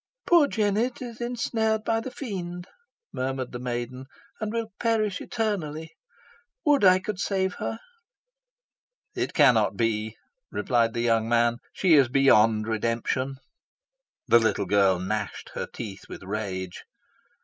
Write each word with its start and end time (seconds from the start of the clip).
"Poor 0.25 0.47
Jennet 0.47 0.99
is 0.99 1.21
ensnared 1.21 1.83
by 1.83 1.99
the 1.99 2.09
Fiend," 2.09 2.65
murmured 3.13 3.51
the 3.51 3.59
maiden, 3.59 4.05
"and 4.39 4.51
will 4.51 4.71
perish 4.79 5.21
eternally. 5.21 5.91
Would 6.65 6.83
I 6.83 6.97
could 6.97 7.19
save 7.19 7.53
her!" 7.59 7.77
"It 9.13 9.35
cannot 9.35 9.77
be," 9.77 10.15
replied 10.51 10.93
the 10.95 11.01
young 11.01 11.29
man. 11.29 11.59
"She 11.71 11.93
is 11.93 12.07
beyond 12.09 12.65
redemption." 12.65 13.35
The 14.27 14.39
little 14.39 14.65
girl 14.65 14.97
gnashed 14.97 15.51
her 15.53 15.67
teeth 15.67 16.05
with 16.09 16.23
rage. 16.23 16.83